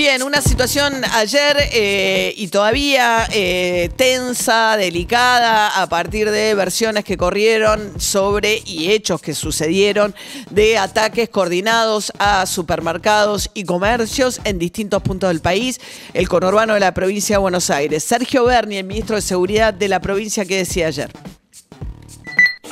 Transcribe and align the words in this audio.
Bien, 0.00 0.22
una 0.22 0.40
situación 0.40 1.04
ayer 1.12 1.58
eh, 1.74 2.32
y 2.34 2.48
todavía 2.48 3.28
eh, 3.30 3.90
tensa, 3.96 4.78
delicada, 4.78 5.78
a 5.78 5.86
partir 5.90 6.30
de 6.30 6.54
versiones 6.54 7.04
que 7.04 7.18
corrieron 7.18 8.00
sobre 8.00 8.62
y 8.64 8.92
hechos 8.92 9.20
que 9.20 9.34
sucedieron 9.34 10.14
de 10.48 10.78
ataques 10.78 11.28
coordinados 11.28 12.14
a 12.18 12.46
supermercados 12.46 13.50
y 13.52 13.64
comercios 13.64 14.40
en 14.44 14.58
distintos 14.58 15.02
puntos 15.02 15.28
del 15.28 15.42
país, 15.42 15.78
el 16.14 16.30
conurbano 16.30 16.72
de 16.72 16.80
la 16.80 16.94
provincia 16.94 17.36
de 17.36 17.40
Buenos 17.40 17.68
Aires. 17.68 18.02
Sergio 18.02 18.46
Berni, 18.46 18.78
el 18.78 18.86
ministro 18.86 19.16
de 19.16 19.22
Seguridad 19.22 19.74
de 19.74 19.88
la 19.88 20.00
provincia, 20.00 20.46
¿qué 20.46 20.56
decía 20.56 20.86
ayer? 20.86 21.10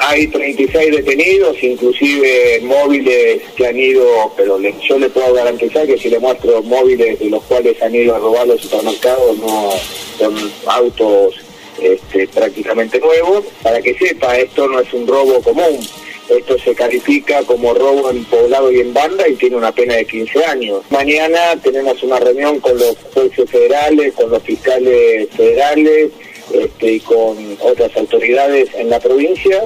Hay 0.01 0.29
36 0.29 0.93
detenidos, 0.93 1.57
inclusive 1.61 2.61
móviles 2.63 3.43
que 3.57 3.67
han 3.67 3.77
ido, 3.77 4.33
pero 4.37 4.59
yo 4.61 4.99
le 4.99 5.11
puedo 5.11 5.35
garantizar 5.35 5.87
que 5.87 5.99
si 5.99 6.09
le 6.09 6.21
muestro 6.21 6.63
móviles 6.63 7.19
de 7.19 7.29
los 7.29 7.43
cuales 7.45 7.81
han 7.83 7.95
ido 7.95 8.15
a 8.15 8.19
robar 8.19 8.47
los 8.47 8.61
supermercados, 8.63 9.37
no 9.39 9.71
son 10.17 10.53
autos 10.67 11.35
este, 11.83 12.29
prácticamente 12.29 13.01
nuevos. 13.01 13.45
Para 13.63 13.81
que 13.81 13.95
sepa, 13.99 14.39
esto 14.39 14.69
no 14.69 14.79
es 14.79 14.93
un 14.93 15.07
robo 15.07 15.41
común. 15.43 15.81
Esto 16.29 16.59
se 16.59 16.75
califica 16.75 17.43
como 17.43 17.75
robo 17.75 18.11
en 18.11 18.25
poblado 18.27 18.71
y 18.71 18.81
en 18.81 18.95
banda 18.95 19.27
y 19.27 19.35
tiene 19.35 19.57
una 19.57 19.73
pena 19.73 19.95
de 19.95 20.05
15 20.05 20.45
años. 20.45 20.83
Mañana 20.91 21.57
tenemos 21.63 22.03
una 22.03 22.21
reunión 22.21 22.61
con 22.61 22.79
los 22.79 22.97
jueces 23.15 23.51
federales, 23.51 24.13
con 24.15 24.31
los 24.31 24.43
fiscales 24.43 25.29
federales 25.35 26.11
este, 26.53 26.93
y 26.93 27.01
con 27.01 27.57
otras 27.61 27.97
autoridades 27.97 28.69
en 28.75 28.91
la 28.91 29.01
provincia 29.01 29.65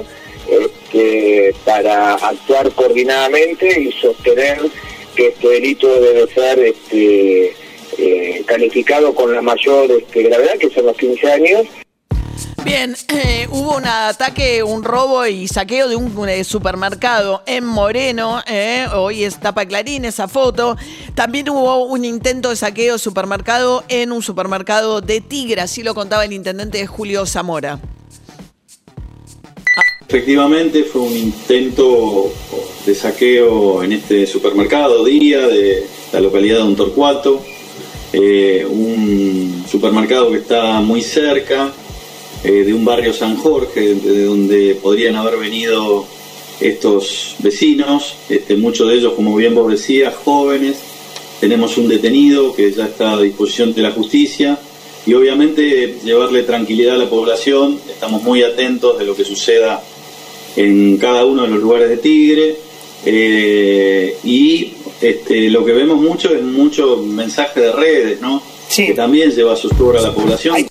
para 1.65 2.13
actuar 2.15 2.71
coordinadamente 2.71 3.81
y 3.81 3.91
sostener 3.93 4.59
que 5.15 5.27
este 5.27 5.47
delito 5.47 5.87
debe 5.99 6.27
ser 6.33 6.59
este, 6.59 7.55
eh, 7.97 8.43
calificado 8.45 9.13
con 9.13 9.33
la 9.33 9.41
mayor 9.41 9.91
este, 9.91 10.23
gravedad, 10.23 10.57
que 10.59 10.69
son 10.69 10.85
los 10.85 10.97
15 10.97 11.31
años. 11.31 11.61
Bien, 12.63 12.95
eh, 13.09 13.47
hubo 13.51 13.75
un 13.75 13.85
ataque, 13.85 14.63
un 14.63 14.83
robo 14.83 15.25
y 15.25 15.47
saqueo 15.47 15.89
de 15.89 15.97
un 15.97 16.29
eh, 16.29 16.43
supermercado 16.43 17.43
en 17.45 17.65
Moreno. 17.65 18.41
hoy 18.95 19.25
es 19.25 19.39
tapa 19.39 19.65
clarín 19.65 20.05
esa 20.05 20.27
foto. 20.27 20.77
También 21.13 21.49
hubo 21.49 21.83
un 21.85 22.05
intento 22.05 22.49
de 22.49 22.55
saqueo 22.55 22.93
de 22.93 22.99
supermercado 22.99 23.83
en 23.89 24.11
un 24.11 24.23
supermercado 24.23 25.01
de 25.01 25.19
Tigre, 25.19 25.61
así 25.61 25.83
lo 25.83 25.93
contaba 25.93 26.23
el 26.23 26.33
intendente 26.33 26.87
Julio 26.87 27.25
Zamora. 27.25 27.79
Efectivamente 30.13 30.83
fue 30.83 31.01
un 31.01 31.17
intento 31.17 32.31
de 32.85 32.93
saqueo 32.93 33.81
en 33.81 33.93
este 33.93 34.27
supermercado 34.27 35.03
día 35.03 35.47
de 35.47 35.87
la 36.11 36.19
localidad 36.19 36.57
de 36.57 36.63
Un 36.65 36.75
Torcuato, 36.75 37.41
eh, 38.13 38.63
un 38.69 39.65
supermercado 39.67 40.29
que 40.29 40.37
está 40.37 40.81
muy 40.81 41.01
cerca 41.01 41.73
eh, 42.43 42.51
de 42.63 42.71
un 42.75 42.85
barrio 42.85 43.11
San 43.11 43.37
Jorge, 43.37 43.95
de 43.95 44.25
donde 44.25 44.75
podrían 44.75 45.15
haber 45.15 45.39
venido 45.39 46.05
estos 46.59 47.35
vecinos, 47.39 48.13
este, 48.29 48.55
muchos 48.55 48.89
de 48.89 48.93
ellos, 48.97 49.13
como 49.13 49.35
bien 49.35 49.55
vos 49.55 49.71
decías, 49.71 50.13
jóvenes. 50.13 50.77
Tenemos 51.39 51.75
un 51.79 51.87
detenido 51.87 52.53
que 52.53 52.71
ya 52.71 52.85
está 52.85 53.13
a 53.13 53.19
disposición 53.19 53.73
de 53.73 53.81
la 53.81 53.89
justicia 53.89 54.59
y 55.07 55.15
obviamente 55.15 55.97
llevarle 56.03 56.43
tranquilidad 56.43 56.97
a 56.97 56.99
la 56.99 57.09
población. 57.09 57.79
Estamos 57.89 58.21
muy 58.21 58.43
atentos 58.43 58.99
de 58.99 59.05
lo 59.05 59.15
que 59.15 59.25
suceda 59.25 59.81
en 60.55 60.97
cada 60.97 61.25
uno 61.25 61.43
de 61.43 61.49
los 61.49 61.59
lugares 61.61 61.89
de 61.89 61.97
Tigre. 61.97 62.55
Eh, 63.05 64.17
y 64.23 64.75
este, 65.01 65.49
lo 65.49 65.65
que 65.65 65.73
vemos 65.73 65.99
mucho 65.99 66.33
es 66.33 66.41
mucho 66.41 66.97
mensaje 66.97 67.59
de 67.59 67.71
redes, 67.73 68.21
¿no? 68.21 68.41
Que 68.73 68.93
también 68.93 69.31
lleva 69.31 69.55
su 69.55 69.67
a 69.69 70.01
la 70.01 70.13
población. 70.13 70.67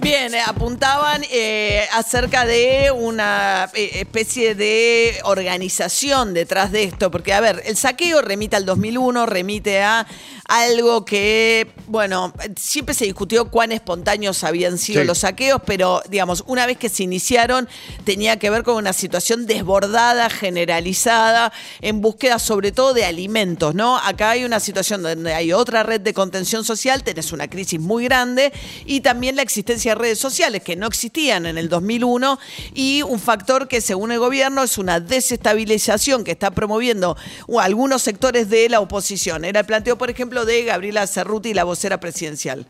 Bien, 0.00 0.34
eh, 0.34 0.40
apuntaban 0.44 1.22
eh, 1.30 1.84
acerca 1.92 2.44
de 2.44 2.90
una 2.90 3.70
especie 3.74 4.56
de 4.56 5.20
organización 5.22 6.34
detrás 6.34 6.72
de 6.72 6.82
esto, 6.82 7.12
porque 7.12 7.32
a 7.32 7.40
ver, 7.40 7.62
el 7.64 7.76
saqueo 7.76 8.20
remite 8.20 8.56
al 8.56 8.66
2001, 8.66 9.26
remite 9.26 9.80
a 9.80 10.04
algo 10.52 11.06
que, 11.06 11.66
bueno, 11.86 12.34
siempre 12.60 12.94
se 12.94 13.06
discutió 13.06 13.50
cuán 13.50 13.72
espontáneos 13.72 14.44
habían 14.44 14.76
sido 14.76 15.02
los 15.02 15.20
saqueos, 15.20 15.62
pero 15.64 16.02
digamos, 16.10 16.44
una 16.46 16.66
vez 16.66 16.76
que 16.76 16.90
se 16.90 17.04
iniciaron, 17.04 17.70
tenía 18.04 18.38
que 18.38 18.50
ver 18.50 18.62
con 18.62 18.74
una 18.76 18.92
situación 18.92 19.46
desbordada, 19.46 20.28
generalizada, 20.28 21.54
en 21.80 22.02
búsqueda 22.02 22.38
sobre 22.38 22.70
todo 22.70 22.92
de 22.92 23.06
alimentos, 23.06 23.74
¿no? 23.74 23.96
Acá 23.96 24.32
hay 24.32 24.44
una 24.44 24.60
situación 24.60 25.02
donde 25.02 25.32
hay 25.32 25.54
otra 25.54 25.84
red 25.84 26.02
de 26.02 26.12
contención 26.12 26.64
social, 26.64 27.02
tenés 27.02 27.32
una 27.32 27.48
crisis 27.48 27.80
muy 27.80 28.04
grande 28.04 28.52
y 28.84 29.00
también 29.00 29.36
la 29.36 29.42
existencia 29.42 29.92
de 29.92 30.00
redes 30.02 30.18
sociales 30.18 30.62
que 30.62 30.76
no 30.76 30.86
existían 30.86 31.46
en 31.46 31.56
el 31.56 31.70
2001 31.70 32.38
y 32.74 33.00
un 33.00 33.20
factor 33.20 33.68
que 33.68 33.80
según 33.80 34.12
el 34.12 34.18
gobierno 34.18 34.64
es 34.64 34.76
una 34.76 35.00
desestabilización 35.00 36.24
que 36.24 36.32
está 36.32 36.50
promoviendo 36.50 37.16
algunos 37.58 38.02
sectores 38.02 38.50
de 38.50 38.68
la 38.68 38.80
oposición. 38.80 39.46
Era 39.46 39.60
el 39.60 39.66
planteo, 39.66 39.96
por 39.96 40.10
ejemplo, 40.10 40.41
de 40.44 40.64
Gabriela 40.64 41.06
Cerruti, 41.06 41.54
la 41.54 41.64
vocera 41.64 42.00
presidencial 42.00 42.66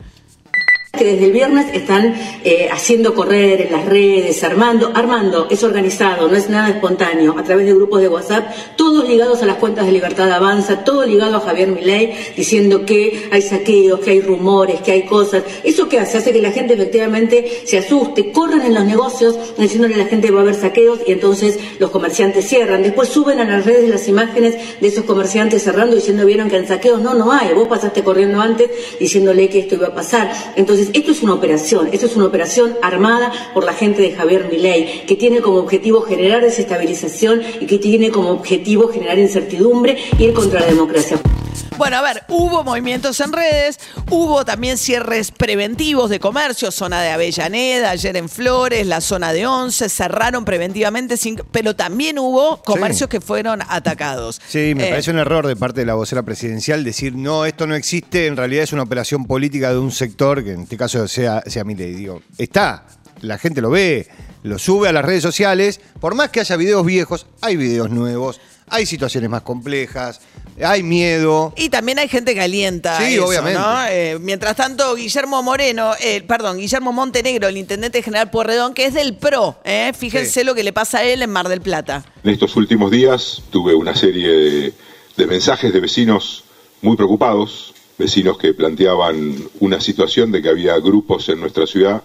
que 0.95 1.05
desde 1.05 1.25
el 1.25 1.31
viernes 1.31 1.73
están 1.73 2.13
eh, 2.43 2.69
haciendo 2.71 3.15
correr 3.15 3.61
en 3.61 3.71
las 3.71 3.83
redes, 3.83 4.43
armando, 4.43 4.91
armando, 4.93 5.47
es 5.49 5.63
organizado, 5.63 6.27
no 6.27 6.37
es 6.37 6.51
nada 6.51 6.69
espontáneo, 6.69 7.33
a 7.35 7.43
través 7.43 7.65
de 7.65 7.73
grupos 7.73 7.99
de 7.99 8.09
WhatsApp, 8.09 8.53
todos 8.75 9.09
ligados 9.09 9.41
a 9.41 9.47
las 9.47 9.55
cuentas 9.55 9.87
de 9.87 9.91
Libertad 9.91 10.31
Avanza, 10.31 10.83
todo 10.83 11.03
ligado 11.03 11.37
a 11.37 11.39
Javier 11.39 11.69
Milei, 11.69 12.13
diciendo 12.37 12.85
que 12.85 13.27
hay 13.31 13.41
saqueos, 13.41 14.01
que 14.01 14.11
hay 14.11 14.21
rumores, 14.21 14.81
que 14.81 14.91
hay 14.91 15.01
cosas. 15.07 15.41
¿Eso 15.63 15.89
qué 15.89 15.97
hace? 15.97 16.19
Hace 16.19 16.31
que 16.31 16.43
la 16.43 16.51
gente 16.51 16.75
efectivamente 16.75 17.63
se 17.65 17.79
asuste, 17.79 18.31
corran 18.31 18.61
en 18.61 18.75
los 18.75 18.85
negocios 18.85 19.35
diciéndole 19.57 19.95
a 19.95 19.97
la 19.97 20.05
gente 20.05 20.27
que 20.27 20.33
va 20.33 20.41
a 20.41 20.43
haber 20.43 20.53
saqueos 20.53 20.99
y 21.07 21.11
entonces 21.11 21.57
los 21.79 21.89
comerciantes 21.89 22.47
cierran. 22.47 22.83
Después 22.83 23.09
suben 23.09 23.39
a 23.39 23.45
las 23.45 23.65
redes 23.65 23.89
las 23.89 24.07
imágenes 24.07 24.79
de 24.79 24.87
esos 24.87 25.05
comerciantes 25.05 25.63
cerrando 25.63 25.95
diciendo 25.95 26.23
vieron 26.23 26.51
que 26.51 26.57
en 26.57 26.67
saqueos 26.67 27.01
no, 27.01 27.15
no 27.15 27.31
hay, 27.31 27.51
vos 27.55 27.67
pasaste 27.67 28.03
corriendo 28.03 28.39
antes 28.39 28.69
diciéndole 28.99 29.49
que 29.49 29.57
esto 29.57 29.73
iba 29.73 29.87
a 29.87 29.95
pasar. 29.95 30.31
Entonces, 30.55 30.82
esto 30.93 31.11
es 31.11 31.21
una 31.21 31.33
operación, 31.33 31.89
esto 31.91 32.05
es 32.05 32.15
una 32.15 32.25
operación 32.25 32.75
armada 32.81 33.31
por 33.53 33.63
la 33.63 33.73
gente 33.73 34.01
de 34.01 34.11
Javier 34.11 34.47
Milei, 34.49 35.05
que 35.05 35.15
tiene 35.15 35.41
como 35.41 35.57
objetivo 35.57 36.01
generar 36.01 36.41
desestabilización 36.41 37.41
y 37.59 37.65
que 37.65 37.77
tiene 37.77 38.11
como 38.11 38.31
objetivo 38.31 38.87
generar 38.87 39.19
incertidumbre 39.19 39.97
y 40.17 40.25
ir 40.25 40.33
contra 40.33 40.61
la 40.61 40.67
democracia. 40.67 41.19
Bueno, 41.77 41.97
a 41.97 42.01
ver, 42.01 42.23
hubo 42.29 42.63
movimientos 42.63 43.19
en 43.19 43.33
redes, 43.33 43.79
hubo 44.09 44.45
también 44.45 44.77
cierres 44.77 45.31
preventivos 45.31 46.09
de 46.09 46.19
comercio, 46.19 46.71
zona 46.71 47.01
de 47.01 47.09
Avellaneda, 47.09 47.89
ayer 47.89 48.15
en 48.15 48.29
Flores, 48.29 48.85
la 48.85 49.01
zona 49.01 49.33
de 49.33 49.47
Once, 49.47 49.89
cerraron 49.89 50.45
preventivamente, 50.45 51.17
sin, 51.17 51.41
pero 51.51 51.75
también 51.75 52.19
hubo 52.19 52.61
comercios 52.61 53.09
que 53.09 53.21
fueron 53.21 53.61
atacados. 53.67 54.39
Sí, 54.47 54.73
me 54.75 54.87
eh, 54.87 54.89
parece 54.91 55.11
un 55.11 55.17
error 55.17 55.47
de 55.47 55.55
parte 55.55 55.81
de 55.81 55.87
la 55.87 55.95
vocera 55.95 56.21
presidencial 56.23 56.83
decir, 56.83 57.15
no, 57.15 57.45
esto 57.45 57.65
no 57.65 57.75
existe, 57.75 58.27
en 58.27 58.37
realidad 58.37 58.63
es 58.63 58.73
una 58.73 58.83
operación 58.83 59.25
política 59.25 59.71
de 59.71 59.79
un 59.79 59.91
sector, 59.91 60.43
que 60.43 60.53
en 60.53 60.61
este 60.61 60.77
caso 60.77 61.07
sea, 61.07 61.41
sea 61.47 61.63
mi 61.63 61.75
ley. 61.75 61.93
Digo, 61.93 62.21
está, 62.37 62.85
la 63.21 63.37
gente 63.37 63.61
lo 63.61 63.71
ve, 63.71 64.07
lo 64.43 64.59
sube 64.59 64.89
a 64.89 64.91
las 64.91 65.03
redes 65.03 65.23
sociales, 65.23 65.81
por 65.99 66.13
más 66.13 66.29
que 66.29 66.39
haya 66.39 66.55
videos 66.55 66.85
viejos, 66.85 67.25
hay 67.41 67.55
videos 67.55 67.89
nuevos, 67.89 68.39
hay 68.73 68.87
situaciones 68.87 69.29
más 69.29 69.43
complejas, 69.43 70.19
hay 70.61 70.81
miedo. 70.81 71.53
Y 71.55 71.69
también 71.69 71.99
hay 71.99 72.07
gente 72.07 72.33
que 72.33 72.41
alienta. 72.41 72.97
Sí, 72.97 73.19
obviamente. 73.19 73.61
Eh, 73.89 74.17
mientras 74.19 74.55
tanto, 74.55 74.95
Guillermo 74.95 75.43
Moreno, 75.43 75.91
eh, 76.01 76.23
perdón, 76.27 76.57
Guillermo 76.57 76.91
Montenegro, 76.91 77.47
el 77.47 77.57
intendente 77.57 78.01
general 78.01 78.31
Puerredón, 78.31 78.73
que 78.73 78.85
es 78.85 78.95
del 78.95 79.15
PRO, 79.15 79.57
eh, 79.63 79.91
fíjense 79.95 80.43
lo 80.43 80.55
que 80.55 80.63
le 80.63 80.73
pasa 80.73 80.99
a 80.99 81.03
él 81.03 81.21
en 81.21 81.29
Mar 81.29 81.49
del 81.49 81.61
Plata. 81.61 82.03
En 82.23 82.31
estos 82.31 82.55
últimos 82.55 82.89
días 82.89 83.43
tuve 83.51 83.75
una 83.75 83.95
serie 83.95 84.73
de 85.17 85.27
mensajes 85.27 85.71
de 85.71 85.79
vecinos 85.79 86.43
muy 86.81 86.97
preocupados, 86.97 87.75
vecinos 87.99 88.39
que 88.39 88.55
planteaban 88.55 89.35
una 89.59 89.79
situación 89.79 90.31
de 90.31 90.41
que 90.41 90.49
había 90.49 90.79
grupos 90.79 91.29
en 91.29 91.39
nuestra 91.39 91.67
ciudad 91.67 92.01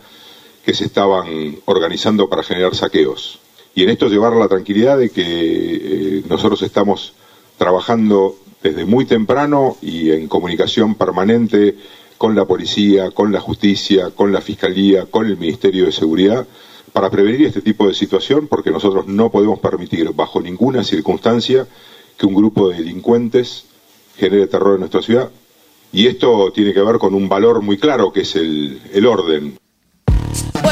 que 0.66 0.74
se 0.74 0.84
estaban 0.84 1.56
organizando 1.64 2.28
para 2.28 2.42
generar 2.42 2.74
saqueos. 2.74 3.40
Y 3.78 3.84
en 3.84 3.90
esto 3.90 4.08
llevar 4.08 4.34
la 4.34 4.48
tranquilidad 4.48 4.98
de 4.98 5.10
que 5.10 6.24
nosotros 6.28 6.62
estamos 6.62 7.12
trabajando 7.56 8.34
desde 8.60 8.84
muy 8.84 9.04
temprano 9.04 9.76
y 9.80 10.10
en 10.10 10.26
comunicación 10.26 10.96
permanente 10.96 11.76
con 12.16 12.34
la 12.34 12.44
policía, 12.44 13.12
con 13.12 13.30
la 13.30 13.38
justicia, 13.38 14.10
con 14.10 14.32
la 14.32 14.40
fiscalía, 14.40 15.06
con 15.06 15.26
el 15.26 15.36
Ministerio 15.36 15.84
de 15.84 15.92
Seguridad, 15.92 16.44
para 16.92 17.08
prevenir 17.08 17.46
este 17.46 17.62
tipo 17.62 17.86
de 17.86 17.94
situación, 17.94 18.48
porque 18.48 18.72
nosotros 18.72 19.06
no 19.06 19.30
podemos 19.30 19.60
permitir 19.60 20.10
bajo 20.12 20.40
ninguna 20.40 20.82
circunstancia 20.82 21.64
que 22.16 22.26
un 22.26 22.34
grupo 22.34 22.70
de 22.70 22.78
delincuentes 22.78 23.66
genere 24.16 24.48
terror 24.48 24.74
en 24.74 24.80
nuestra 24.80 25.02
ciudad. 25.02 25.30
Y 25.92 26.08
esto 26.08 26.50
tiene 26.52 26.74
que 26.74 26.82
ver 26.82 26.98
con 26.98 27.14
un 27.14 27.28
valor 27.28 27.62
muy 27.62 27.78
claro 27.78 28.12
que 28.12 28.22
es 28.22 28.34
el, 28.34 28.82
el 28.92 29.06
orden. 29.06 29.56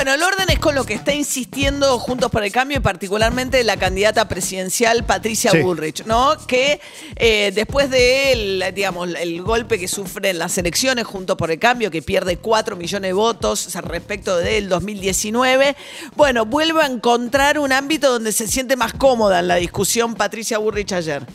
Bueno, 0.06 0.24
el 0.24 0.34
orden 0.34 0.50
es 0.50 0.60
con 0.60 0.76
lo 0.76 0.84
que 0.84 0.94
está 0.94 1.12
insistiendo 1.12 1.98
Juntos 1.98 2.30
por 2.30 2.44
el 2.44 2.52
Cambio 2.52 2.76
y 2.76 2.80
particularmente 2.80 3.64
la 3.64 3.76
candidata 3.76 4.28
presidencial 4.28 5.04
Patricia 5.04 5.50
Sí. 5.50 5.58
Bullrich, 5.58 6.04
¿no? 6.04 6.36
Que 6.46 6.80
eh, 7.16 7.50
después 7.52 7.90
del, 7.90 8.62
digamos, 8.72 9.08
el 9.18 9.42
golpe 9.42 9.80
que 9.80 9.88
sufre 9.88 10.30
en 10.30 10.38
las 10.38 10.56
elecciones 10.58 11.06
Juntos 11.06 11.36
por 11.36 11.50
el 11.50 11.58
Cambio, 11.58 11.90
que 11.90 12.02
pierde 12.02 12.36
4 12.36 12.76
millones 12.76 13.08
de 13.08 13.14
votos 13.14 13.74
respecto 13.74 14.36
del 14.36 14.68
2019, 14.68 15.74
bueno, 16.14 16.46
vuelve 16.46 16.82
a 16.82 16.86
encontrar 16.86 17.58
un 17.58 17.72
ámbito 17.72 18.12
donde 18.12 18.30
se 18.30 18.46
siente 18.46 18.76
más 18.76 18.92
cómoda 18.92 19.40
en 19.40 19.48
la 19.48 19.56
discusión 19.56 20.14
Patricia 20.14 20.58
Bullrich 20.58 20.92
ayer. 20.92 21.26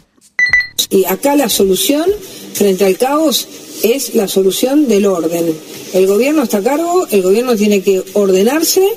Y 0.89 1.05
acá 1.05 1.35
la 1.35 1.49
solución 1.49 2.05
frente 2.53 2.85
al 2.85 2.97
caos 2.97 3.47
es 3.83 4.15
la 4.15 4.27
solución 4.27 4.87
del 4.87 5.05
orden. 5.05 5.55
El 5.93 6.07
gobierno 6.07 6.43
está 6.43 6.57
a 6.57 6.63
cargo, 6.63 7.07
el 7.09 7.21
gobierno 7.21 7.55
tiene 7.55 7.81
que 7.81 8.03
ordenarse 8.13 8.87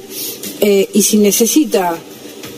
eh, 0.61 0.89
y 0.93 1.03
si 1.03 1.19
necesita 1.19 1.99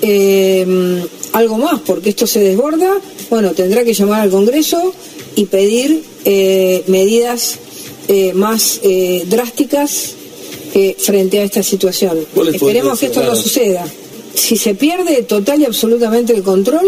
eh, 0.02 1.04
algo 1.32 1.58
más, 1.58 1.80
porque 1.80 2.10
esto 2.10 2.26
se 2.26 2.40
desborda, 2.40 2.98
bueno, 3.30 3.52
tendrá 3.52 3.84
que 3.84 3.94
llamar 3.94 4.22
al 4.22 4.30
Congreso 4.30 4.94
y 5.34 5.46
pedir 5.46 6.02
eh, 6.24 6.82
medidas 6.86 7.58
eh, 8.08 8.32
más 8.32 8.80
drásticas 9.26 10.12
frente 10.98 11.38
a 11.38 11.44
esta 11.44 11.62
situación. 11.62 12.26
¿Cuáles 12.34 12.56
Esperemos 12.56 12.98
que 12.98 13.06
esto 13.06 13.22
no 13.22 13.34
suceda. 13.34 13.86
Si 14.34 14.58
se 14.58 14.74
pierde 14.74 15.22
total 15.22 15.62
y 15.62 15.64
absolutamente 15.64 16.34
el 16.34 16.42
control 16.42 16.86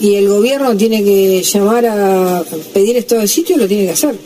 y 0.00 0.14
el 0.14 0.28
gobierno 0.28 0.76
tiene 0.76 1.02
que 1.02 1.42
llamar 1.42 1.86
a 1.86 2.44
pedir 2.72 2.96
estado 2.96 3.22
de 3.22 3.28
sitio, 3.28 3.56
lo 3.56 3.66
tiene 3.66 3.86
que 3.86 3.92
hacer. 3.92 4.16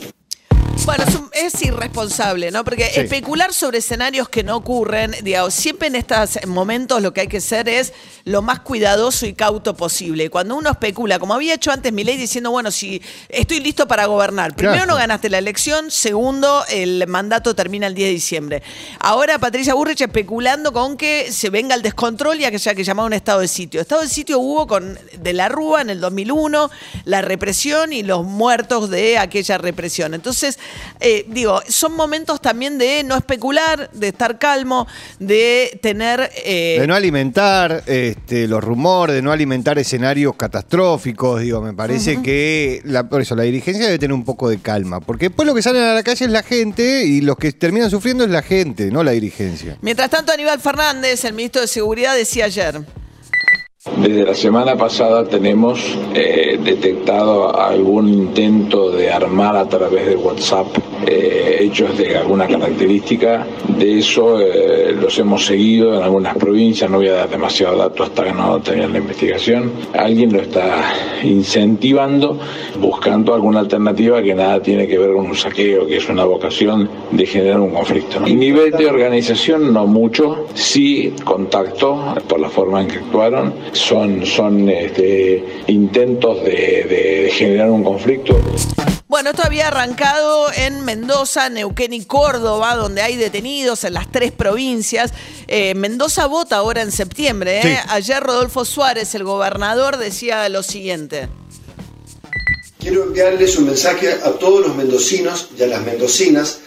Es, 1.46 1.62
irresponsable, 1.62 2.50
¿no? 2.50 2.64
Porque 2.64 2.90
Sí. 2.92 3.00
especular 3.00 3.52
sobre 3.52 3.78
escenarios 3.78 4.28
que 4.28 4.42
no 4.42 4.56
ocurren, 4.56 5.14
digamos, 5.22 5.54
siempre 5.54 5.88
en 5.88 5.96
estos 5.96 6.38
momentos 6.46 7.02
lo 7.02 7.12
que 7.12 7.22
hay 7.22 7.28
que 7.28 7.40
ser 7.40 7.68
es 7.68 7.92
lo 8.24 8.42
más 8.42 8.60
cuidadoso 8.60 9.26
y 9.26 9.32
cauto 9.34 9.74
posible. 9.76 10.30
Cuando 10.30 10.56
uno 10.56 10.70
especula, 10.70 11.18
como 11.18 11.34
había 11.34 11.54
hecho 11.54 11.70
antes 11.72 11.92
Milei 11.92 12.16
diciendo, 12.16 12.50
bueno, 12.50 12.70
si 12.70 13.00
estoy 13.28 13.60
listo 13.60 13.86
para 13.88 14.06
gobernar. 14.06 14.54
Primero 14.54 14.76
Claro. 14.84 14.92
no 14.92 14.96
ganaste 14.98 15.28
la 15.30 15.38
elección, 15.38 15.90
segundo 15.90 16.64
el 16.70 17.06
mandato 17.06 17.54
termina 17.54 17.86
el 17.86 17.94
10 17.94 18.08
de 18.08 18.12
diciembre. 18.12 18.62
Ahora 18.98 19.38
Patricia 19.38 19.74
Burrich 19.74 20.00
especulando 20.00 20.72
con 20.72 20.96
que 20.96 21.32
se 21.32 21.50
venga 21.50 21.74
el 21.74 21.82
descontrol 21.82 22.40
y 22.40 22.44
a 22.44 22.50
que 22.50 22.56
haya 22.56 22.74
que 22.74 22.84
llamar 22.84 23.06
un 23.06 23.12
estado 23.12 23.40
de 23.40 23.48
sitio. 23.48 23.80
Estado 23.80 24.02
de 24.02 24.08
sitio 24.08 24.38
hubo 24.38 24.66
con 24.66 24.98
de 25.18 25.32
la 25.32 25.48
Rúa 25.48 25.80
en 25.80 25.90
el 25.90 26.00
2001, 26.00 26.70
la 27.04 27.22
represión 27.22 27.92
y 27.92 28.02
los 28.02 28.24
muertos 28.24 28.90
de 28.90 29.18
aquella 29.18 29.58
represión. 29.58 30.14
Entonces, 30.14 30.58
eh, 31.00 31.24
digo, 31.30 31.60
son 31.68 31.92
momentos 31.94 32.40
también 32.40 32.78
de 32.78 33.02
no 33.04 33.16
especular, 33.16 33.90
de 33.92 34.08
estar 34.08 34.38
calmo, 34.38 34.86
de 35.18 35.78
tener... 35.82 36.30
eh, 36.44 36.78
De 36.80 36.86
no 36.86 36.94
alimentar 36.94 37.82
este, 37.86 38.46
los 38.48 38.62
rumores, 38.62 39.14
de 39.16 39.22
no 39.22 39.32
alimentar 39.32 39.78
escenarios 39.78 40.34
catastróficos, 40.36 41.40
digo, 41.40 41.60
me 41.60 41.72
parece 41.72 42.20
que 42.22 42.80
la- 42.84 43.08
por 43.08 43.20
eso 43.22 43.34
la 43.36 43.42
dirigencia 43.44 43.86
debe 43.86 43.98
tener 43.98 44.14
un 44.14 44.24
poco 44.24 44.48
de 44.48 44.58
calma, 44.58 45.00
porque 45.00 45.28
después 45.28 45.46
lo 45.46 45.54
que 45.54 45.62
salen 45.62 45.82
a 45.82 45.94
la 45.94 46.02
calle 46.02 46.24
es 46.24 46.30
la 46.30 46.42
gente 46.42 47.04
y 47.04 47.20
los 47.20 47.36
que 47.36 47.52
terminan 47.52 47.90
sufriendo 47.90 48.24
es 48.24 48.30
la 48.30 48.42
gente, 48.42 48.90
no 48.90 49.02
la 49.02 49.12
dirigencia. 49.12 49.76
Mientras 49.80 50.10
tanto, 50.10 50.32
Aníbal 50.32 50.60
Fernández, 50.60 51.24
el 51.24 51.32
ministro 51.34 51.62
de 51.62 51.68
Seguridad, 51.68 52.14
decía 52.16 52.46
ayer. 52.46 52.80
Desde 53.96 54.26
la 54.26 54.34
semana 54.34 54.76
pasada 54.76 55.24
tenemos 55.24 55.96
eh, 56.14 56.60
detectado 56.62 57.58
algún 57.58 58.10
intento 58.10 58.90
de 58.90 59.10
armar 59.10 59.56
a 59.56 59.66
través 59.66 60.04
de 60.06 60.16
WhatsApp 60.16 60.66
eh, 61.06 61.56
hechos 61.60 61.96
de 61.96 62.18
alguna 62.18 62.46
característica. 62.46 63.46
De 63.68 64.00
eso 64.00 64.38
eh, 64.38 64.94
los 65.00 65.18
hemos 65.18 65.46
seguido 65.46 65.94
en 65.94 66.02
algunas 66.02 66.36
provincias, 66.36 66.90
no 66.90 66.98
voy 66.98 67.08
a 67.08 67.14
dar 67.14 67.30
demasiado 67.30 67.78
dato 67.78 68.02
hasta 68.02 68.24
que 68.24 68.32
no 68.34 68.60
termine 68.60 68.88
la 68.88 68.98
investigación. 68.98 69.72
Alguien 69.94 70.30
lo 70.30 70.42
está 70.42 70.92
incentivando, 71.22 72.38
buscando 72.78 73.32
alguna 73.32 73.60
alternativa 73.60 74.22
que 74.22 74.34
nada 74.34 74.60
tiene 74.60 74.86
que 74.86 74.98
ver 74.98 75.14
con 75.14 75.24
un 75.24 75.36
saqueo, 75.36 75.86
que 75.86 75.96
es 75.96 76.08
una 76.10 76.26
vocación 76.26 76.86
de 77.12 77.24
generar 77.24 77.60
un 77.60 77.70
conflicto. 77.70 78.26
Y 78.26 78.36
nivel 78.36 78.72
de 78.72 78.86
organización 78.86 79.72
no 79.72 79.86
mucho, 79.86 80.44
sí 80.52 81.14
contacto 81.24 82.14
por 82.28 82.40
la 82.40 82.50
forma 82.50 82.82
en 82.82 82.88
que 82.88 82.98
actuaron, 82.98 83.54
son, 83.72 84.26
son 84.26 84.68
este, 84.68 85.44
intentos 85.66 86.42
de, 86.44 86.50
de 87.24 87.30
generar 87.32 87.70
un 87.70 87.84
conflicto. 87.84 88.38
Bueno, 89.08 89.30
esto 89.30 89.42
había 89.44 89.66
arrancado 89.66 90.46
en 90.52 90.84
Mendoza, 90.84 91.48
Neuquén 91.48 91.92
y 91.92 92.04
Córdoba, 92.04 92.76
donde 92.76 93.02
hay 93.02 93.16
detenidos 93.16 93.82
en 93.82 93.94
las 93.94 94.10
tres 94.10 94.30
provincias. 94.30 95.12
Eh, 95.48 95.74
Mendoza 95.74 96.26
vota 96.26 96.58
ahora 96.58 96.82
en 96.82 96.92
septiembre. 96.92 97.58
¿eh? 97.58 97.62
Sí. 97.62 97.88
Ayer 97.88 98.22
Rodolfo 98.22 98.64
Suárez, 98.64 99.12
el 99.16 99.24
gobernador, 99.24 99.96
decía 99.96 100.48
lo 100.48 100.62
siguiente. 100.62 101.28
Quiero 102.78 103.02
enviarles 103.02 103.56
un 103.56 103.66
mensaje 103.66 104.12
a 104.12 104.30
todos 104.38 104.64
los 104.64 104.76
mendocinos 104.76 105.48
y 105.58 105.62
a 105.64 105.66
las 105.66 105.84
mendocinas 105.84 106.60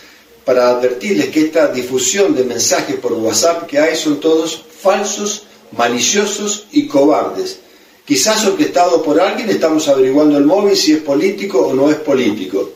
para 0.43 0.69
advertirles 0.69 1.29
que 1.29 1.45
esta 1.45 1.69
difusión 1.69 2.35
de 2.35 2.43
mensajes 2.43 2.97
por 2.97 3.13
WhatsApp 3.13 3.67
que 3.67 3.79
hay 3.79 3.95
son 3.95 4.19
todos 4.19 4.65
falsos, 4.81 5.45
maliciosos 5.77 6.67
y 6.71 6.87
cobardes. 6.87 7.59
Quizás 8.05 8.45
orquestado 8.45 9.01
por 9.01 9.19
alguien 9.19 9.49
estamos 9.49 9.87
averiguando 9.87 10.37
el 10.37 10.45
móvil 10.45 10.75
si 10.75 10.93
es 10.93 10.99
político 10.99 11.67
o 11.67 11.73
no 11.73 11.89
es 11.89 11.97
político. 11.97 12.71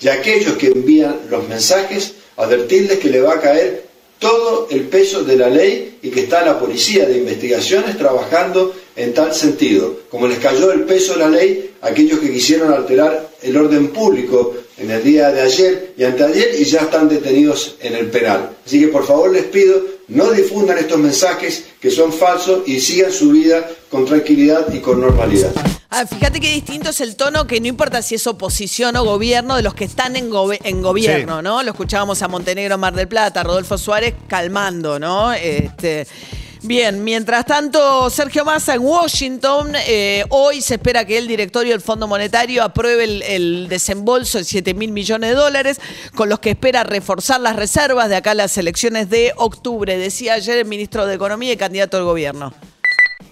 Y 0.00 0.08
aquellos 0.08 0.56
que 0.56 0.68
envían 0.68 1.20
los 1.28 1.46
mensajes, 1.48 2.14
advertirles 2.36 2.98
que 2.98 3.10
le 3.10 3.20
va 3.20 3.34
a 3.34 3.40
caer 3.40 3.90
todo 4.18 4.68
el 4.70 4.82
peso 4.82 5.22
de 5.22 5.36
la 5.36 5.48
ley 5.48 5.98
y 6.02 6.10
que 6.10 6.20
está 6.20 6.44
la 6.44 6.58
policía 6.58 7.06
de 7.06 7.18
investigaciones 7.18 7.96
trabajando 7.96 8.74
en 8.96 9.14
tal 9.14 9.34
sentido, 9.34 10.00
como 10.10 10.26
les 10.26 10.38
cayó 10.38 10.72
el 10.72 10.82
peso 10.82 11.14
de 11.14 11.18
la 11.18 11.28
ley 11.28 11.70
aquellos 11.82 12.18
que 12.20 12.32
quisieron 12.32 12.72
alterar 12.72 13.30
el 13.42 13.56
orden 13.56 13.88
público 13.88 14.54
en 14.80 14.90
el 14.90 15.04
día 15.04 15.30
de 15.30 15.42
ayer 15.42 15.92
y 15.96 16.04
anteayer 16.04 16.54
y 16.58 16.64
ya 16.64 16.80
están 16.80 17.08
detenidos 17.08 17.76
en 17.80 17.94
el 17.94 18.06
penal. 18.10 18.50
Así 18.66 18.80
que 18.80 18.88
por 18.88 19.06
favor 19.06 19.30
les 19.32 19.44
pido 19.44 19.80
no 20.08 20.32
difundan 20.32 20.76
estos 20.78 20.98
mensajes 20.98 21.64
que 21.80 21.88
son 21.90 22.12
falsos 22.12 22.62
y 22.66 22.80
sigan 22.80 23.12
su 23.12 23.30
vida 23.30 23.64
con 23.90 24.04
tranquilidad 24.06 24.66
y 24.72 24.80
con 24.80 25.00
normalidad. 25.00 25.52
Ah, 25.90 26.04
fíjate 26.06 26.40
qué 26.40 26.48
distinto 26.52 26.90
es 26.90 27.00
el 27.00 27.14
tono 27.14 27.46
que 27.46 27.60
no 27.60 27.66
importa 27.68 28.00
si 28.02 28.14
es 28.16 28.26
oposición 28.26 28.96
o 28.96 29.04
gobierno 29.04 29.54
de 29.56 29.62
los 29.62 29.74
que 29.74 29.84
están 29.84 30.16
en, 30.16 30.30
gobe- 30.30 30.58
en 30.64 30.82
gobierno, 30.82 31.38
Sí. 31.38 31.42
¿no? 31.44 31.62
Lo 31.62 31.70
escuchábamos 31.70 32.22
a 32.22 32.28
Montenegro, 32.28 32.76
Mar 32.78 32.94
del 32.94 33.06
Plata, 33.08 33.42
Rodolfo 33.44 33.76
Suárez 33.78 34.14
calmando, 34.28 34.98
¿no? 34.98 35.32
Este, 35.32 36.06
bien, 36.62 37.04
mientras 37.04 37.46
tanto, 37.46 38.10
Sergio 38.10 38.44
Massa 38.44 38.74
en 38.74 38.82
Washington, 38.82 39.72
eh, 39.86 40.24
hoy 40.30 40.60
se 40.60 40.74
espera 40.74 41.04
que 41.04 41.18
el 41.18 41.26
directorio 41.26 41.72
del 41.72 41.80
Fondo 41.80 42.06
Monetario 42.06 42.62
apruebe 42.62 43.04
el, 43.04 43.22
el 43.22 43.68
desembolso 43.68 44.38
de 44.38 44.44
7 44.44 44.74
mil 44.74 44.92
millones 44.92 45.30
de 45.30 45.36
dólares, 45.36 45.80
con 46.14 46.28
los 46.28 46.38
que 46.38 46.50
espera 46.50 46.84
reforzar 46.84 47.40
las 47.40 47.56
reservas 47.56 48.08
de 48.08 48.16
acá 48.16 48.32
a 48.32 48.34
las 48.34 48.56
elecciones 48.58 49.10
de 49.10 49.32
octubre, 49.36 49.98
decía 49.98 50.34
ayer 50.34 50.58
el 50.58 50.66
ministro 50.66 51.06
de 51.06 51.14
Economía 51.14 51.52
y 51.52 51.56
candidato 51.56 51.96
al 51.96 52.04
gobierno. 52.04 52.52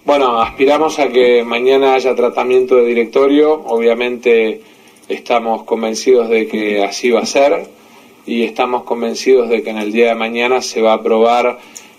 Bueno, 0.04 0.40
aspiramos 0.40 0.99
a 0.99 1.08
que 1.08 1.44
mañana 1.44 1.94
haya 1.94 2.14
tratamiento 2.14 2.76
de 2.76 2.85
directorio. 2.87 3.52
Obviamente 3.66 4.62
estamos 5.06 5.64
convencidos 5.64 6.30
de 6.30 6.49
que 6.49 6.82
así 6.82 7.11
va 7.11 7.20
a 7.20 7.26
ser 7.26 7.68
y 8.25 8.44
estamos 8.44 8.85
convencidos 8.85 9.49
de 9.49 9.62
que 9.62 9.70
en 9.70 9.78
el 9.78 9.92
día 9.92 10.08
de 10.08 10.14
mañana 10.14 10.62
se 10.62 10.80
va 10.80 10.92
a 10.92 10.97
aprobar 10.97 11.58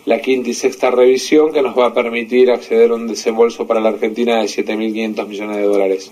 la 0.09 0.19
quinta 0.19 0.49
y 0.49 0.55
sexta 0.55 0.89
revisión 0.89 1.53
que 1.53 1.61
nos 1.61 1.77
va 1.77 1.85
a 1.85 1.93
permitir 1.93 2.49
acceder 2.49 2.89
a 2.89 2.95
un 2.95 3.05
desembolso 3.05 3.67
para 3.67 3.79
la 3.79 3.89
Argentina 3.89 4.39
de 4.39 4.45
7.500 4.45 5.27
millones 5.27 5.57
de 5.57 5.63
dólares. 5.63 6.11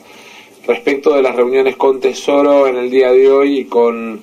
Respecto 0.68 1.16
de 1.16 1.24
las 1.24 1.36
reuniones 1.36 1.77
con 1.77 2.00
Tesoro 2.00 2.68
en 2.68 2.75
el 2.77 2.92
día 2.92 3.12
de 3.12 3.32
hoy 3.32 3.62
y 3.62 3.66
con 3.66 4.22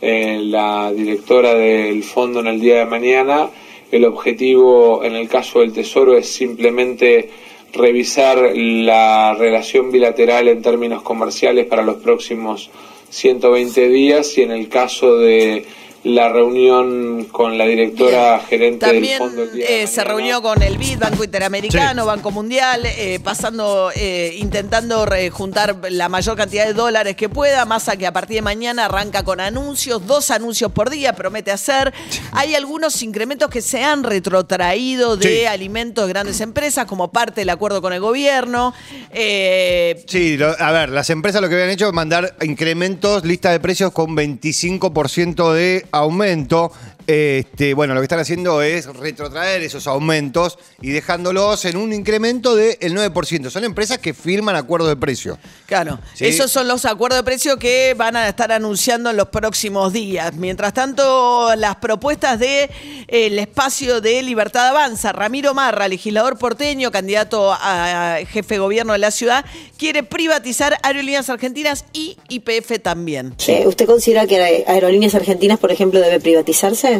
eh, 0.00 0.38
la 0.40 0.92
directora 0.92 1.54
del 1.54 2.04
fondo 2.04 2.38
en 2.38 2.46
el 2.46 2.60
día 2.60 2.78
de 2.78 2.86
mañana, 2.86 3.50
el 3.90 4.04
objetivo 4.04 5.02
en 5.02 5.16
el 5.16 5.28
caso 5.28 5.58
del 5.58 5.72
Tesoro 5.72 6.16
es 6.16 6.28
simplemente 6.28 7.28
revisar 7.72 8.52
la 8.54 9.34
relación 9.36 9.90
bilateral 9.90 10.46
en 10.46 10.62
términos 10.62 11.02
comerciales 11.02 11.66
para 11.66 11.82
los 11.82 11.96
próximos 11.96 12.70
120 13.10 13.88
días 13.88 14.38
y 14.38 14.42
en 14.42 14.52
el 14.52 14.68
caso 14.68 15.16
de 15.16 15.64
la 16.06 16.28
reunión 16.28 17.24
con 17.32 17.58
la 17.58 17.64
directora 17.66 18.38
gerente 18.38 18.86
del 18.86 18.94
También 18.94 19.18
fondo 19.18 19.42
el 19.42 19.52
día 19.52 19.66
de 19.66 19.82
eh, 19.82 19.86
se 19.88 20.04
reunió 20.04 20.40
con 20.40 20.62
el 20.62 20.78
BID, 20.78 20.98
Banco 21.00 21.24
Interamericano, 21.24 22.06
Banco 22.06 22.30
Mundial, 22.30 22.82
eh, 22.86 23.18
pasando, 23.22 23.90
eh, 23.94 24.36
intentando 24.38 25.04
juntar 25.32 25.76
la 25.90 26.08
mayor 26.08 26.36
cantidad 26.36 26.64
de 26.64 26.74
dólares 26.74 27.16
que 27.16 27.28
pueda. 27.28 27.64
Massa 27.64 27.96
que 27.96 28.06
a 28.06 28.12
partir 28.12 28.36
de 28.36 28.42
mañana 28.42 28.84
arranca 28.84 29.24
con 29.24 29.40
anuncios, 29.40 30.06
dos 30.06 30.30
anuncios 30.30 30.70
por 30.70 30.90
día, 30.90 31.12
promete 31.14 31.50
hacer. 31.50 31.92
Hay 32.32 32.54
algunos 32.54 33.02
incrementos 33.02 33.50
que 33.50 33.60
se 33.60 33.82
han 33.82 34.04
retrotraído 34.04 35.16
de 35.16 35.40
Sí. 35.40 35.44
alimentos 35.46 36.06
de 36.06 36.12
grandes 36.12 36.40
empresas 36.40 36.84
como 36.86 37.10
parte 37.10 37.40
del 37.40 37.50
acuerdo 37.50 37.82
con 37.82 37.92
el 37.92 38.00
gobierno. 38.00 38.72
Eh, 39.12 40.04
Sí, 40.06 40.36
lo- 40.36 40.54
a 40.56 40.70
ver, 40.70 40.90
las 40.90 41.10
empresas 41.10 41.42
lo 41.42 41.48
que 41.48 41.54
habían 41.54 41.70
hecho 41.70 41.88
es 41.88 41.92
mandar 41.92 42.36
incrementos, 42.42 43.24
lista 43.24 43.50
de 43.50 43.58
precios 43.58 43.90
con 43.90 44.14
25% 44.14 45.52
de 45.52 45.84
aumento. 45.96 46.72
Este, 47.06 47.72
bueno, 47.74 47.94
lo 47.94 48.00
que 48.00 48.04
están 48.04 48.18
haciendo 48.18 48.62
es 48.62 48.86
retrotraer 48.86 49.62
esos 49.62 49.86
aumentos 49.86 50.58
y 50.82 50.90
dejándolos 50.90 51.64
en 51.64 51.76
un 51.76 51.92
incremento 51.92 52.56
del 52.56 52.76
9%. 52.94 53.48
Son 53.50 53.62
empresas 53.64 53.98
que 53.98 54.12
firman 54.12 54.56
acuerdos 54.56 54.88
de 54.88 54.96
precio. 54.96 55.38
Claro, 55.66 56.00
Sí. 56.14 56.26
esos 56.26 56.50
son 56.50 56.66
los 56.66 56.84
acuerdos 56.84 57.20
de 57.20 57.22
precio 57.24 57.58
que 57.58 57.94
van 57.96 58.16
a 58.16 58.28
estar 58.28 58.50
anunciando 58.50 59.10
en 59.10 59.16
los 59.16 59.28
próximos 59.28 59.92
días. 59.92 60.34
Mientras 60.34 60.74
tanto, 60.74 61.54
las 61.56 61.76
propuestas 61.76 62.40
del 62.40 63.38
espacio 63.38 64.00
de 64.00 64.22
Libertad 64.22 64.68
Avanza, 64.68 65.12
Ramiro 65.12 65.54
Marra, 65.54 65.86
legislador 65.88 66.38
porteño, 66.38 66.90
candidato 66.90 67.52
a 67.52 68.18
jefe 68.28 68.54
de 68.54 68.58
gobierno 68.58 68.92
de 68.94 68.98
la 68.98 69.10
ciudad, 69.12 69.44
quiere 69.78 70.02
privatizar 70.02 70.76
Aerolíneas 70.82 71.30
Argentinas 71.30 71.84
y 71.92 72.16
IPF 72.28 72.80
también. 72.82 73.34
Eh, 73.46 73.64
¿Usted 73.66 73.86
considera 73.86 74.26
que 74.26 74.64
Aerolíneas 74.66 75.14
Argentinas, 75.14 75.58
por 75.58 75.70
ejemplo, 75.70 76.00
debe 76.00 76.18
privatizarse? 76.20 76.95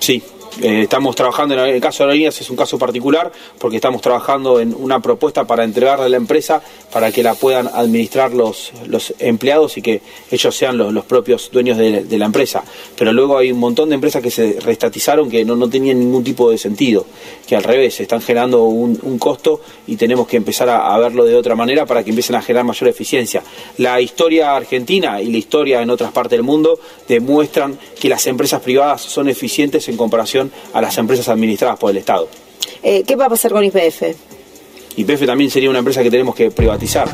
Sí, 0.00 0.22
eh, 0.62 0.82
estamos 0.82 1.14
trabajando 1.14 1.54
en 1.54 1.60
el 1.74 1.80
caso 1.80 1.98
de 1.98 2.10
Aerolíneas, 2.10 2.40
es 2.40 2.50
un 2.50 2.56
caso 2.56 2.78
particular 2.78 3.30
porque 3.58 3.76
estamos 3.76 4.00
trabajando 4.00 4.60
en 4.60 4.74
una 4.74 5.00
propuesta 5.00 5.44
para 5.44 5.64
entregarle 5.64 6.06
a 6.06 6.08
la 6.08 6.16
empresa 6.16 6.60
para 6.92 7.12
que 7.12 7.22
la 7.22 7.34
puedan 7.34 7.68
administrar 7.68 8.32
los, 8.32 8.72
los 8.86 9.14
empleados 9.18 9.76
y 9.78 9.82
que 9.82 10.02
ellos 10.30 10.56
sean 10.56 10.76
los, 10.76 10.92
los 10.92 11.04
propios 11.04 11.50
dueños 11.52 11.78
de, 11.78 12.18
la 12.18 12.26
empresa. 12.26 12.64
Pero 12.96 13.12
luego 13.12 13.38
hay 13.38 13.52
un 13.52 13.58
montón 13.58 13.88
de 13.88 13.94
empresas 13.94 14.22
que 14.22 14.30
se 14.30 14.58
restatizaron 14.60 15.30
que 15.30 15.44
no, 15.44 15.54
no 15.54 15.68
tenían 15.68 16.00
ningún 16.00 16.24
tipo 16.24 16.50
de 16.50 16.58
sentido, 16.58 17.06
que 17.46 17.54
al 17.54 17.62
revés 17.62 18.00
están 18.00 18.20
generando 18.20 18.64
un, 18.64 18.98
costo 19.18 19.60
y 19.86 19.96
tenemos 19.96 20.28
que 20.28 20.36
empezar 20.36 20.68
a 20.68 20.96
verlo 20.98 21.24
de 21.24 21.34
otra 21.34 21.54
manera 21.56 21.86
para 21.86 22.04
que 22.04 22.10
empiecen 22.10 22.36
a 22.36 22.42
generar 22.42 22.64
mayor 22.64 22.88
eficiencia. 22.88 23.42
La 23.78 24.00
historia 24.00 24.54
argentina 24.54 25.20
y 25.20 25.30
la 25.30 25.38
historia 25.38 25.82
en 25.82 25.90
otras 25.90 26.12
partes 26.12 26.32
del 26.32 26.42
mundo 26.42 26.78
demuestran 27.08 27.78
que 27.98 28.08
las 28.08 28.26
empresas 28.26 28.60
privadas 28.60 29.02
son 29.02 29.28
eficientes 29.28 29.88
en 29.88 29.96
comparación 29.96 30.47
a 30.72 30.80
las 30.80 30.96
empresas 30.98 31.28
administradas 31.28 31.78
por 31.78 31.90
el 31.90 31.98
Estado. 31.98 32.28
Eh, 32.82 33.02
¿Qué 33.06 33.16
va 33.16 33.26
a 33.26 33.28
pasar 33.28 33.52
con 33.52 33.64
IPF? 33.64 34.02
YPF 34.96 35.26
también 35.26 35.50
sería 35.50 35.70
una 35.70 35.78
empresa 35.78 36.02
que 36.02 36.10
tenemos 36.10 36.34
que 36.34 36.50
privatizar. 36.50 37.08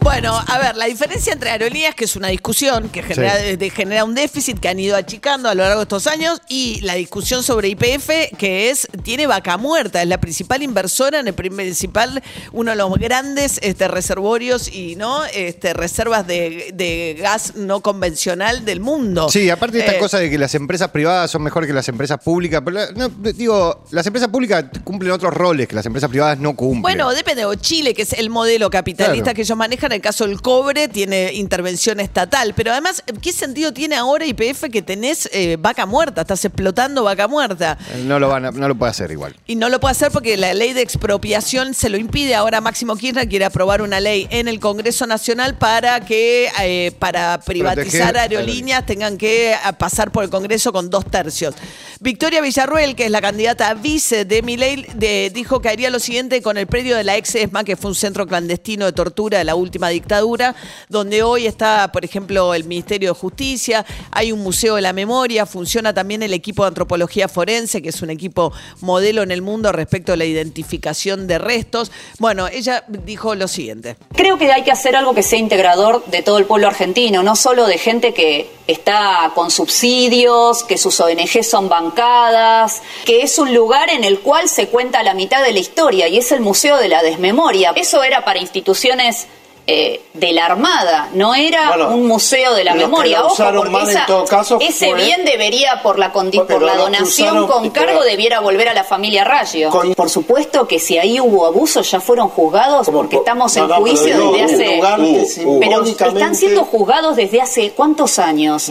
Bueno, 0.00 0.38
a 0.46 0.58
ver, 0.58 0.76
la 0.76 0.86
diferencia 0.86 1.32
entre 1.32 1.50
aerolíneas, 1.50 1.94
que 1.94 2.04
es 2.04 2.16
una 2.16 2.28
discusión 2.28 2.88
que 2.88 3.02
genera, 3.02 3.36
Sí. 3.38 3.56
de- 3.56 3.70
genera 3.70 4.04
un 4.04 4.14
déficit 4.14 4.58
que 4.58 4.68
han 4.68 4.78
ido 4.80 4.96
achicando 4.96 5.48
a 5.48 5.54
lo 5.54 5.62
largo 5.62 5.78
de 5.80 5.82
estos 5.84 6.06
años, 6.06 6.40
y 6.48 6.80
la 6.82 6.94
discusión 6.94 7.42
sobre 7.42 7.68
IPF, 7.68 8.30
que 8.38 8.70
es, 8.70 8.88
tiene 9.02 9.26
vaca 9.26 9.56
muerta, 9.56 10.00
es 10.02 10.08
la 10.08 10.18
principal 10.20 10.62
inversora 10.62 11.20
en 11.20 11.28
el 11.28 11.34
principal, 11.34 12.22
uno 12.52 12.70
de 12.70 12.76
los 12.76 12.92
grandes 12.94 13.58
este, 13.62 13.88
reservorios 13.88 14.72
y 14.72 14.96
no 14.96 15.24
este, 15.26 15.74
reservas 15.74 16.26
de, 16.26 16.70
de 16.74 17.16
gas 17.20 17.54
no 17.56 17.80
convencional 17.80 18.64
del 18.64 18.80
mundo. 18.80 19.28
Sí, 19.28 19.50
aparte 19.50 19.76
de 19.78 19.84
esta 19.84 19.96
Eh, 19.96 19.98
cosa 19.98 20.18
de 20.18 20.30
que 20.30 20.38
las 20.38 20.54
empresas 20.54 20.88
privadas 20.90 21.30
son 21.30 21.42
mejor 21.42 21.66
que 21.66 21.72
las 21.72 21.88
empresas 21.88 22.18
públicas, 22.22 22.62
pero 22.64 22.78
no, 22.94 23.08
digo, 23.08 23.84
las 23.90 24.06
empresas 24.06 24.28
públicas 24.30 24.64
cumplen 24.84 25.12
otros 25.12 25.34
roles 25.34 25.68
que 25.68 25.74
las 25.74 25.84
empresas 25.86 26.08
privadas 26.08 26.38
no 26.38 26.54
cumplen. 26.56 26.82
Bueno, 26.82 27.10
depende. 27.10 27.44
O 27.44 27.54
Chile, 27.56 27.94
que 27.94 28.02
es 28.02 28.12
el 28.14 28.30
modelo 28.30 28.70
capitalista 28.70 29.22
Claro. 29.24 29.36
que 29.36 29.42
ellos 29.42 29.56
manejan, 29.58 29.97
el 29.98 30.02
caso 30.02 30.26
del 30.26 30.40
cobre, 30.40 30.88
tiene 30.88 31.32
intervención 31.34 32.00
estatal. 32.00 32.54
Pero 32.56 32.72
además, 32.72 33.02
¿qué 33.20 33.32
sentido 33.32 33.72
tiene 33.72 33.96
ahora 33.96 34.24
IPF 34.26 34.64
que 34.72 34.82
tenés 34.82 35.28
eh, 35.32 35.56
vaca 35.60 35.86
muerta? 35.86 36.22
Estás 36.22 36.44
explotando 36.44 37.04
vaca 37.04 37.28
muerta. 37.28 37.76
no 38.04 38.18
lo 38.18 38.28
van 38.28 38.46
a- 38.46 38.50
no 38.50 38.66
lo 38.68 38.74
puede 38.74 38.90
hacer 38.90 39.10
igual. 39.10 39.36
Y 39.46 39.56
no 39.56 39.68
lo 39.68 39.78
puede 39.80 39.92
hacer 39.92 40.10
porque 40.10 40.36
la 40.36 40.54
ley 40.54 40.72
de 40.72 40.82
expropiación 40.82 41.74
se 41.74 41.88
lo 41.88 41.96
impide. 41.96 42.34
Ahora 42.34 42.60
Máximo 42.60 42.96
Kirchner 42.96 43.28
quiere 43.28 43.44
aprobar 43.44 43.82
una 43.82 44.00
ley 44.00 44.26
en 44.30 44.48
el 44.48 44.58
Congreso 44.60 45.06
Nacional 45.06 45.56
para 45.58 46.00
que 46.00 46.48
eh, 46.62 46.92
para 46.98 47.38
privatizar 47.40 48.12
Proteger 48.12 48.16
aerolíneas 48.18 48.86
tengan 48.86 49.16
que 49.18 49.52
eh, 49.52 49.56
pasar 49.78 50.10
por 50.10 50.24
el 50.24 50.30
Congreso 50.30 50.72
con 50.72 50.90
dos 50.90 51.04
tercios. 51.10 51.54
Victoria 52.00 52.40
Villarruel, 52.40 52.94
que 52.94 53.04
es 53.06 53.10
la 53.10 53.20
candidata 53.20 53.68
a 53.70 53.74
vice 53.74 54.24
de 54.24 54.42
Milei, 54.42 54.86
de- 54.94 55.30
dijo 55.34 55.60
que 55.60 55.68
haría 55.68 55.90
lo 55.90 55.98
siguiente 55.98 56.42
con 56.42 56.56
el 56.56 56.66
predio 56.66 56.96
de 56.96 57.04
la 57.04 57.16
ex 57.16 57.34
ESMA, 57.34 57.64
que 57.64 57.76
fue 57.76 57.90
un 57.90 57.94
centro 57.94 58.26
clandestino 58.26 58.84
de 58.86 58.92
tortura 58.92 59.38
de 59.38 59.44
la 59.44 59.54
última 59.54 59.77
dictadura, 59.86 60.56
donde 60.88 61.22
hoy 61.22 61.46
está, 61.46 61.92
por 61.92 62.04
ejemplo, 62.04 62.54
el 62.54 62.64
Ministerio 62.64 63.14
de 63.14 63.18
Justicia, 63.20 63.86
hay 64.10 64.32
un 64.32 64.40
museo 64.40 64.74
de 64.74 64.82
la 64.82 64.92
memoria, 64.92 65.46
funciona 65.46 65.94
también 65.94 66.24
el 66.24 66.34
equipo 66.34 66.64
de 66.64 66.68
antropología 66.68 67.28
forense, 67.28 67.80
que 67.80 67.90
es 67.90 68.02
un 68.02 68.10
equipo 68.10 68.52
modelo 68.80 69.22
en 69.22 69.30
el 69.30 69.42
mundo 69.42 69.70
respecto 69.70 70.12
a 70.12 70.16
la 70.16 70.24
identificación 70.24 71.26
de 71.28 71.38
restos. 71.38 71.92
Bueno, 72.18 72.48
ella 72.48 72.84
dijo 72.88 73.36
lo 73.36 73.46
siguiente. 73.46 73.96
Creo 74.14 74.36
que 74.38 74.50
hay 74.50 74.64
que 74.64 74.72
hacer 74.72 74.96
algo 74.96 75.14
que 75.14 75.22
sea 75.22 75.38
integrador 75.38 76.04
de 76.06 76.22
todo 76.22 76.38
el 76.38 76.44
pueblo 76.44 76.66
argentino, 76.66 77.22
no 77.22 77.36
solo 77.36 77.66
de 77.66 77.78
gente 77.78 78.12
que 78.12 78.50
está 78.66 79.32
con 79.34 79.50
subsidios, 79.50 80.64
que 80.64 80.78
sus 80.78 81.00
ONG 81.00 81.42
son 81.42 81.68
bancadas, 81.68 82.82
que 83.04 83.22
es 83.22 83.38
un 83.38 83.54
lugar 83.54 83.90
en 83.90 84.04
el 84.04 84.20
cual 84.20 84.48
se 84.48 84.68
cuenta 84.68 85.02
la 85.02 85.14
mitad 85.14 85.42
de 85.42 85.52
la 85.52 85.58
historia 85.58 86.08
y 86.08 86.18
es 86.18 86.32
el 86.32 86.40
Museo 86.40 86.76
de 86.78 86.88
la 86.88 87.02
Desmemoria. 87.02 87.72
Eso 87.76 88.02
era 88.02 88.24
para 88.24 88.38
instituciones 88.38 89.26
eh, 89.70 90.00
de 90.14 90.32
la 90.32 90.46
Armada, 90.46 91.10
no 91.12 91.34
era 91.34 91.68
Bueno, 91.68 91.88
un 91.90 92.06
museo 92.06 92.54
de 92.54 92.64
la 92.64 92.72
memoria. 92.74 93.18
la 93.20 93.26
Ojo, 93.26 93.36
porque 93.54 93.70
mal 93.70 93.88
en 93.90 94.06
todo 94.06 94.24
caso 94.24 94.56
ese 94.62 94.88
fue- 94.88 95.04
bien 95.04 95.26
debería, 95.26 95.82
por 95.82 95.98
la, 95.98 96.10
Pero 96.10 96.46
por 96.46 96.62
la 96.62 96.74
donación 96.76 97.36
usaron- 97.36 97.46
con 97.46 97.68
cargo, 97.70 98.02
debiera 98.02 98.40
volver 98.40 98.70
a 98.70 98.72
la 98.74 98.82
familia 98.82 99.24
Rayo. 99.24 99.70
Por 99.94 100.08
supuesto 100.08 100.66
que 100.66 100.78
si 100.78 100.96
ahí 100.96 101.20
hubo 101.20 101.44
abusos, 101.44 101.90
ya 101.90 102.00
fueron 102.00 102.28
juzgados 102.30 102.88
porque 102.88 103.16
estamos 103.16 103.54
no, 103.56 103.64
en 103.64 103.70
juicio 103.82 104.32
desde 104.32 104.42
hace... 104.44 104.76
lugar 104.76 105.00
que 105.00 105.26
Pero 105.60 105.84
están 105.84 106.34
siendo 106.34 106.64
juzgados 106.64 107.16
desde 107.16 107.42
hace 107.42 107.70
cuántos 107.72 108.18
años? 108.18 108.70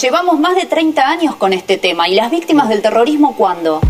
Llevamos 0.00 0.40
más 0.40 0.56
de 0.56 0.64
30 0.64 1.06
años 1.06 1.36
con 1.36 1.52
este 1.52 1.76
tema. 1.76 2.08
¿Y 2.08 2.14
las 2.14 2.30
víctimas 2.30 2.70
del 2.70 2.80
terrorismo 2.80 3.34
cuándo? 3.36 3.80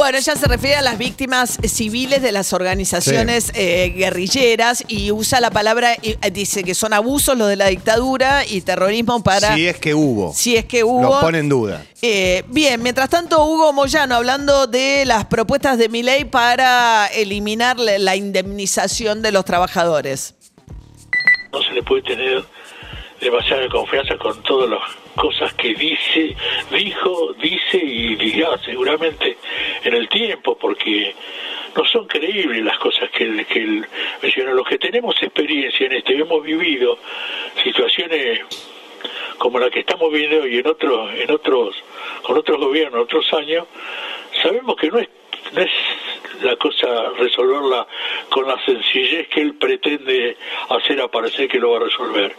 Bueno, 0.00 0.16
ella 0.16 0.34
se 0.34 0.48
refiere 0.48 0.76
a 0.76 0.80
las 0.80 0.96
víctimas 0.96 1.58
civiles 1.62 2.22
de 2.22 2.32
las 2.32 2.54
organizaciones 2.54 3.52
eh, 3.54 3.92
guerrilleras 3.94 4.82
y 4.88 5.12
usa 5.12 5.42
la 5.42 5.50
palabra, 5.50 5.94
y, 6.00 6.12
eh, 6.12 6.30
dice 6.32 6.64
que 6.64 6.74
son 6.74 6.94
abusos 6.94 7.36
los 7.36 7.48
de 7.48 7.56
la 7.56 7.66
dictadura 7.66 8.46
y 8.46 8.62
terrorismo 8.62 9.22
para... 9.22 9.54
Si 9.54 9.68
es 9.68 9.76
que 9.76 9.92
hubo. 9.92 10.32
Si 10.32 10.56
es 10.56 10.64
que 10.64 10.84
hubo. 10.84 11.02
Lo 11.02 11.20
pone 11.20 11.40
en 11.40 11.50
duda. 11.50 11.84
Eh, 12.00 12.44
bien, 12.48 12.82
mientras 12.82 13.10
tanto, 13.10 13.44
Hugo 13.44 13.74
Moyano 13.74 14.14
hablando 14.14 14.66
de 14.66 15.04
las 15.04 15.26
propuestas 15.26 15.76
de 15.76 15.90
Milei 15.90 16.24
para 16.24 17.06
eliminar 17.08 17.78
la 17.78 18.16
indemnización 18.16 19.20
de 19.20 19.32
los 19.32 19.44
trabajadores. 19.44 20.34
no 21.52 21.62
se 21.62 21.72
le 21.72 21.82
puede 21.82 22.00
tener 22.04 22.42
demasiada 23.20 23.68
confianza 23.68 24.16
con 24.16 24.42
todas 24.44 24.70
las 24.70 24.80
cosas 25.20 25.52
que 25.52 25.74
dice, 25.74 26.34
dijo, 26.70 27.34
dice 27.34 27.76
y 27.76 28.14
dirá 28.16 28.56
seguramente 28.64 29.36
en 29.84 29.94
el 29.94 30.08
tiempo, 30.08 30.56
porque 30.56 31.14
no 31.76 31.84
son 31.84 32.06
creíbles 32.06 32.64
las 32.64 32.78
cosas 32.78 33.10
que 33.10 33.24
él, 33.24 33.46
que 33.46 33.58
él 33.58 33.86
menciona. 34.22 34.52
Los 34.52 34.66
que 34.66 34.78
tenemos 34.78 35.22
experiencia 35.22 35.86
en 35.86 35.92
esto 35.92 36.12
y 36.14 36.22
hemos 36.22 36.42
vivido 36.42 36.98
situaciones 37.62 38.40
como 39.36 39.58
la 39.58 39.70
que 39.70 39.80
estamos 39.80 40.10
viviendo 40.10 40.42
hoy 40.42 40.58
en 40.58 40.66
otros, 40.66 41.10
en 41.14 41.30
otros, 41.30 41.76
con 42.22 42.38
otros 42.38 42.58
gobiernos, 42.58 43.02
otros 43.02 43.30
años, 43.34 43.66
sabemos 44.42 44.74
que 44.76 44.88
no 44.88 45.00
es, 45.00 45.08
no 45.52 45.60
es 45.60 45.70
la 46.42 46.56
cosa 46.56 47.10
resolverla 47.18 47.86
con 48.30 48.46
la 48.46 48.62
sencillez 48.64 49.28
que 49.28 49.40
él 49.40 49.54
pretende 49.54 50.36
hacer 50.70 51.00
aparecer 51.00 51.48
que 51.48 51.58
lo 51.58 51.72
va 51.72 51.78
a 51.78 51.84
resolver. 51.84 52.34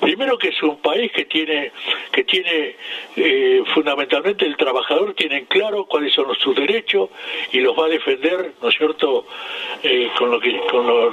Primero 0.00 0.38
que 0.38 0.48
es 0.48 0.62
un 0.62 0.78
país 0.78 1.10
que 1.12 1.24
tiene, 1.24 1.72
que 2.12 2.24
tiene 2.24 2.76
eh, 3.16 3.62
fundamentalmente 3.74 4.44
el 4.44 4.56
trabajador 4.56 5.14
tiene 5.14 5.46
claro 5.46 5.86
cuáles 5.86 6.12
son 6.14 6.34
sus 6.36 6.54
derechos 6.54 7.10
y 7.52 7.60
los 7.60 7.76
va 7.76 7.86
a 7.86 7.88
defender, 7.88 8.52
¿no 8.62 8.68
es 8.68 8.76
cierto?, 8.76 9.26
Eh, 9.82 10.10
con 10.18 10.30
lo 10.30 10.38
que, 10.38 10.52
con 10.70 10.86
lo, 10.86 11.10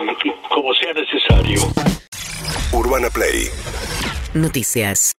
como 0.49 0.73
sea 0.73 0.91
necesario. 0.93 1.61
Urbana 2.73 3.09
Play 3.09 3.47
Noticias. 4.33 5.13